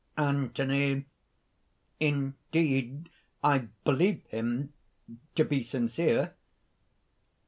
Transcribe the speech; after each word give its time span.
ANTHONY. 0.17 1.05
"Indeed 1.99 3.09
I 3.43 3.67
believe 3.83 4.23
him 4.31 4.73
to 5.35 5.45
be 5.45 5.61
sincere." 5.61 6.33